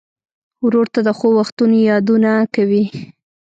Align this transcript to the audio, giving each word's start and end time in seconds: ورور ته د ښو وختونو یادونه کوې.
ورور 0.65 0.87
ته 0.93 0.99
د 1.07 1.09
ښو 1.17 1.27
وختونو 1.39 1.75
یادونه 1.91 2.31
کوې. 2.55 2.83